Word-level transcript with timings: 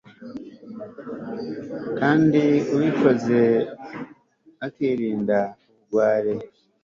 kandi 1.99 2.43
ubikoze 2.75 3.39
akirinda 4.65 5.39
ubugwari 5.69 6.33